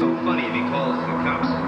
[0.00, 1.59] so funny because the cops.